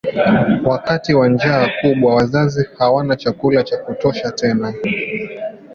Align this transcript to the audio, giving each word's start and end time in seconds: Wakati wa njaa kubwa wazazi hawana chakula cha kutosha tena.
Wakati 0.65 1.13
wa 1.13 1.29
njaa 1.29 1.69
kubwa 1.81 2.15
wazazi 2.15 2.67
hawana 2.77 3.15
chakula 3.15 3.63
cha 3.63 3.77
kutosha 3.77 4.31
tena. 4.31 4.73